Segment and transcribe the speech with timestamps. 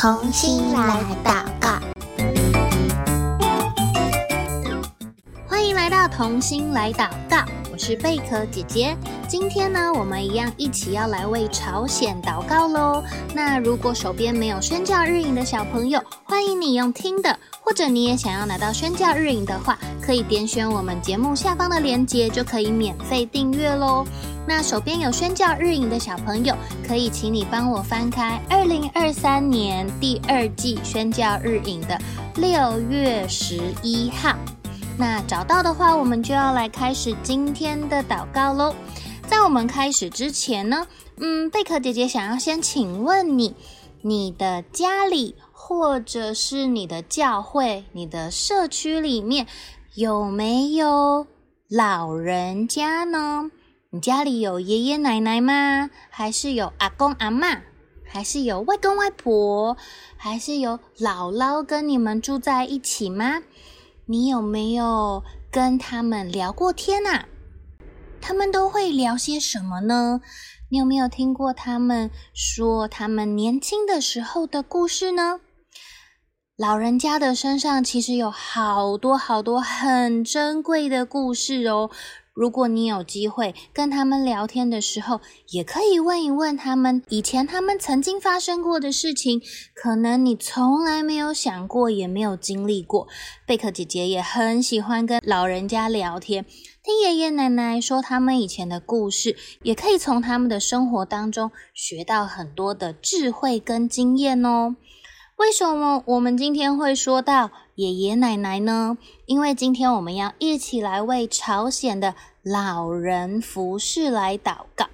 [0.00, 1.78] 童心来祷告，
[5.46, 7.44] 欢迎来到童心来祷告。
[7.70, 8.96] 我是贝壳姐姐。
[9.28, 13.04] 今天呢，我们一样一起要来为朝鲜祷告喽。
[13.34, 17.38] 那如果手边没有宣教日影的小朋友，欢迎你用听的，
[17.70, 24.04] 或者你也想要拿到宣教日影的话，可以点选我们节目下方的链接，就可以免费订阅喽。
[24.44, 26.52] 那手边有宣教日影的小朋友，
[26.84, 31.96] 可以请你帮我翻开二零二三年第二季宣教日影的
[32.34, 34.34] 六月十一号。
[34.98, 38.74] 那找到的话，我们就要来开始今天的祷告喽。
[39.28, 40.84] 在我们开始之前呢，
[41.18, 43.54] 嗯，贝壳姐姐想要先请问你，
[44.02, 45.36] 你的家里
[45.70, 49.46] 或者是你的教会、你的社区里面
[49.94, 51.28] 有没有
[51.68, 53.52] 老人家呢？
[53.90, 55.88] 你家里有爷爷奶奶吗？
[56.10, 57.60] 还是有阿公阿嬷？
[58.04, 59.76] 还是有外公外婆？
[60.16, 63.40] 还是有姥姥跟你们住在一起吗？
[64.06, 65.22] 你有没有
[65.52, 67.26] 跟他们聊过天啊？
[68.20, 70.20] 他们都会聊些什么呢？
[70.68, 75.38] 你有没有听过他们说他们年轻的时候的故事呢？
[76.60, 81.88] 老人家的身上其实有好多好多很珍贵的故事哦。
[82.34, 85.22] 如果你有机会跟他们聊天的时候，
[85.52, 89.40] 也可以问一问他们以前他们曾经发生过的事情，
[89.74, 93.08] 可能你从来没有想过，也没有经历过。
[93.46, 96.44] 贝壳姐姐也很喜欢跟老人家聊天，
[96.84, 104.76] 听爷爷奶奶说他们以前的故事，也可以从他们的生活当中学到很多的智慧跟经验哦。
[105.40, 108.98] 为什么我们今天会说到爷爷奶奶呢？
[109.24, 114.84] 因为今天我们要一起来为朝鲜的老人服侍来祷告。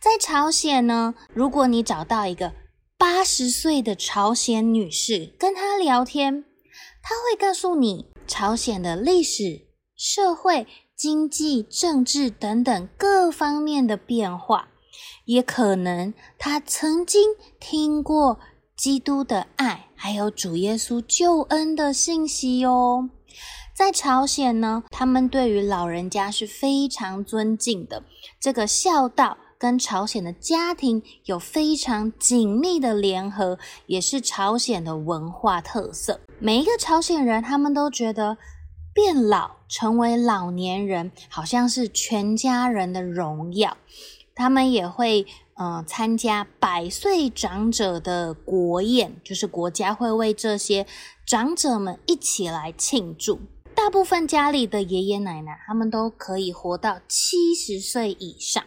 [0.00, 2.52] 在朝鲜呢，如果你找到一个
[2.98, 6.44] 八十岁的朝鲜女士，跟她聊天，
[7.00, 10.66] 她会告诉你朝鲜的历史、社会、
[10.96, 14.70] 经济、政治等等各方面的变化。
[15.26, 17.30] 也可能她曾经
[17.60, 18.40] 听过。
[18.76, 23.08] 基督的爱，还有主耶稣救恩的信息哦。
[23.74, 28.02] 在朝鲜呢，他们对于老人家是非常尊敬的。
[28.38, 36.20] 这个孝道跟朝鲜的家庭有非常紧密的联合，也是朝鲜的文化特色。
[36.38, 38.36] 每一个朝鲜人，他们都觉得
[38.92, 43.74] 变老，成为老年人，好像是全家人的荣耀。
[44.34, 45.26] 他们也会。
[45.58, 50.86] 嗯、呃，参加百岁长者的国宴，就是国家会为这些
[51.26, 53.40] 长者们一起来庆祝。
[53.74, 58.62] 大部分家里的爷爷奶奶，他们都可以活到七十岁以上。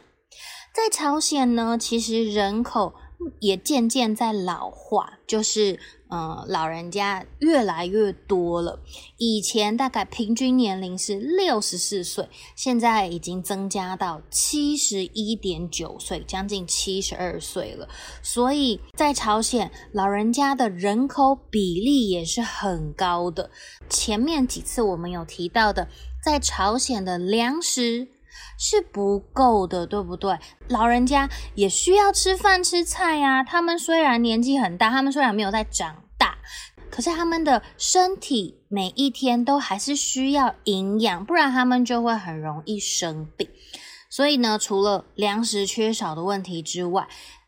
[0.73, 2.93] 在朝鲜呢，其实人口
[3.39, 5.79] 也渐渐在老化，就是。
[6.11, 8.79] 嗯，老人家越来越多了。
[9.17, 17.87] 以前大概平均年龄是六十四岁，现在已经增加到七十一点九岁，将近七十二岁了。
[18.23, 23.51] 所以在朝鲜，老人家的人口比例也是很高的。
[23.87, 25.87] 前面几次我们有提到的，
[26.23, 28.07] 在朝鲜的粮食
[28.57, 30.37] 是不够的，对不对？
[30.67, 33.43] 老人家也需要吃饭吃菜呀。
[33.43, 36.37] 他们虽然年纪很大，他们虽然没有在长大，
[36.91, 43.49] 可是他们的身体每一天都还是需要营养，不然他们就会很容易生病。
[44.09, 47.07] 所以呢，除了粮食缺少的问题之外，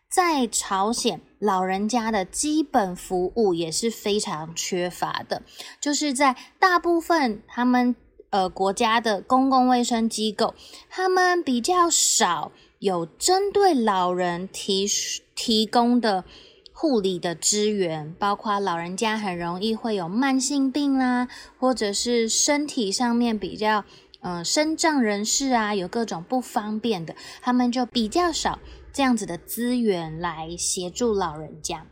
[0.10, 5.42] 在朝鲜老人家的基本服务也是非常缺乏的，
[5.80, 7.96] 就是在大部分他们。
[8.32, 10.56] 呃，国家的公共卫生机构，
[10.90, 14.88] 他们比较少有针对老人提
[15.36, 16.24] 提供的
[16.72, 21.28] 护理的资源，包括老人家很容易会有慢性病啦，
[21.60, 23.84] 或者是身体上面比较
[24.22, 28.60] 呃身障人士啊，有各种不方便的，他们就比较少
[28.94, 31.86] 这样子的资源来协助老人家。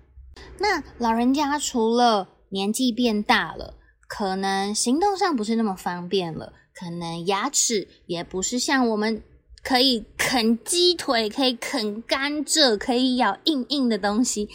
[0.58, 3.76] 那老人家除了年纪变大了，
[4.10, 9.22] 可能行动上不是那么方便了，可能牙齿也不是像我们
[9.64, 14.50] 可以啃鸡腿、可以啃甘蔗、可以咬硬硬的东西，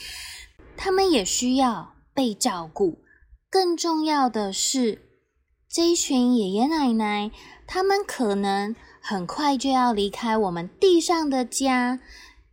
[0.77, 2.99] 他们也需要被照顾。
[3.49, 5.01] 更重要的是，
[5.71, 7.31] 这一群爷爷奶奶，
[7.65, 12.01] 他们可能很快就要离开我们地上的家，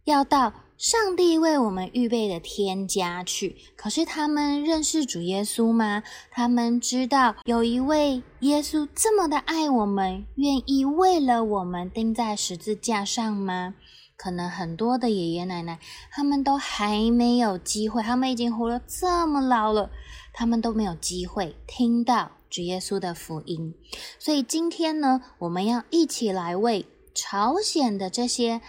[0.04, 0.54] 要到。
[0.82, 6.02] 上帝为我们预备的天家去，可是他们认识主耶稣吗？
[6.32, 13.76] 他们知道有一位耶稣这么的爱我们，愿意为了我们钉在十字架上吗？
[14.18, 15.78] 可能很多的爷爷奶奶，
[16.10, 19.92] 他们都还没有机会，他们已经活了这么老了，
[20.34, 23.76] 他们都没有机会听到主耶稣的福音。
[24.18, 28.62] 所以今天呢，我们要一起来为朝鲜的这些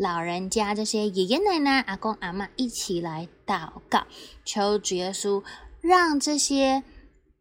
[0.00, 4.06] 老人家、这些爷爷奶奶、阿公阿嬷一起来祷告，
[4.44, 5.44] 求主耶稣
[5.82, 6.82] 让这些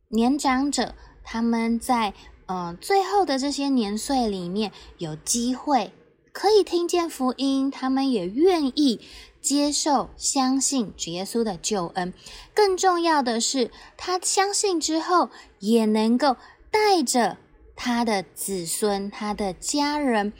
[0.09, 2.13] 年长者他们在。
[2.51, 5.93] 嗯，最后的这些年岁里面，有机会
[6.31, 8.99] 可以听见福音，他们也愿意
[9.39, 12.11] 接受、相信主耶稣的救恩。
[12.55, 15.29] 更重要的是，他相信之后，
[15.59, 16.37] 也能够
[16.71, 17.37] 带着
[17.75, 20.33] 他的子孙、他的家人，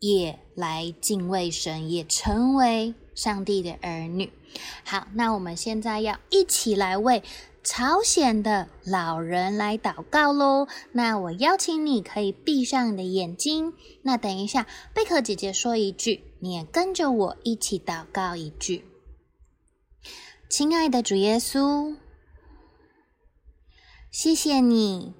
[0.00, 4.32] 也来敬畏神，也成为上帝的儿女。
[4.84, 7.22] 好，那我们现在要一起来为。
[7.68, 10.68] 朝鲜的老人来祷告喽。
[10.92, 13.74] 那我邀请你可以闭上你的眼睛。
[14.02, 18.84] 那等一下，贝壳姐姐说一句，你也跟着我一起祷告一句。
[20.48, 21.96] 亲爱的主耶稣，
[24.12, 25.12] 谢谢你，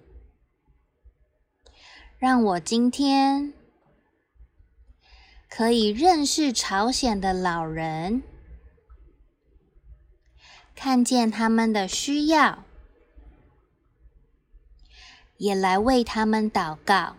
[2.17, 3.52] 让我今天
[5.56, 8.23] 可以认识朝鲜的老人。
[10.75, 12.62] 看见他们的需要，
[15.38, 17.17] 也来为他们祷告，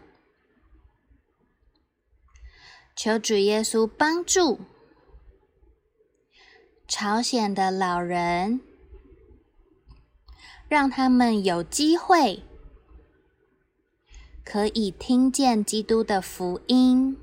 [2.96, 4.60] 求主耶稣帮助
[6.88, 8.62] 朝鲜的老人，
[10.68, 12.44] 让他们有机会
[14.46, 17.18] 可以听见基督的福音，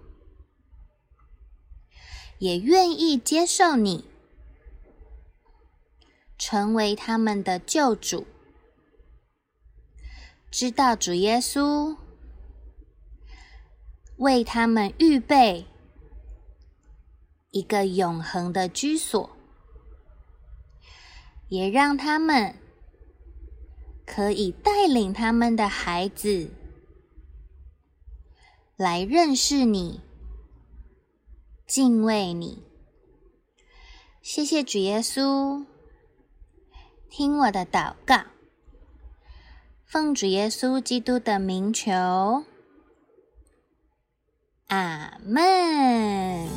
[2.44, 4.04] 也愿意接受你。
[6.36, 8.26] 成为他们的救主，
[10.50, 11.96] 知道主耶稣
[14.18, 15.64] 为他们预备
[17.50, 19.30] 一个永恒的居所，
[21.48, 22.56] 也让他们
[24.04, 26.50] 可以带领他们的孩子
[28.76, 30.02] 来认识你、
[31.74, 32.62] 敬畏你。
[34.22, 35.66] 谢谢主耶稣。
[37.10, 38.26] 听我的祷告，
[39.84, 42.44] 奉主耶稣基督的名求，
[44.68, 46.48] 阿门。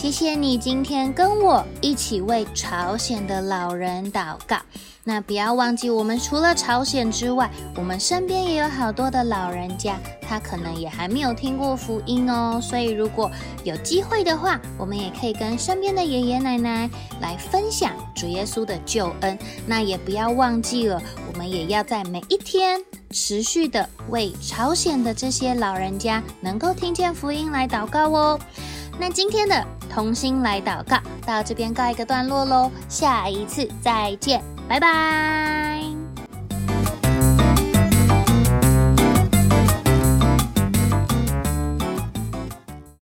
[0.00, 4.56] 谢谢你今天跟我一起为朝鲜的老人祷告。
[5.02, 12.60] 那不要忘记，我们除了朝鲜之外，我们身边也有好多的老人家，他可能也还没有听过福音哦。
[12.62, 13.28] 所以如果
[13.64, 16.88] 有机会的话，我们也可以跟身边的爷爷奶奶
[17.20, 19.36] 来分享主耶稣的救恩。
[19.66, 22.80] 那也不要忘记了，我们也要在每一天
[23.10, 28.38] 持续的为朝鲜的这些老人家能够听见福音来祷告哦。
[28.98, 34.42] 那今天的童心来祷告到这边告一个段落喽，下一次再见。
[34.68, 35.97] 拜拜。